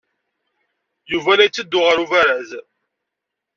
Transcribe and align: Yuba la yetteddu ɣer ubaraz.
Yuba 1.11 1.31
la 1.37 1.45
yetteddu 1.45 1.79
ɣer 1.81 1.97
ubaraz. 2.03 2.49